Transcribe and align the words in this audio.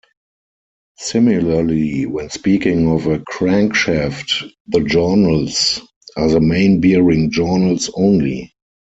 Similarly, 0.97 2.07
when 2.07 2.31
speaking 2.31 2.87
of 2.87 3.05
a 3.05 3.19
crankshaft, 3.19 4.45
the 4.65 4.79
"journals" 4.79 5.79
are 6.17 6.27
the 6.27 6.41
main 6.41 6.81
bearing 6.81 7.29
journals 7.29 7.87
only. 7.93 8.51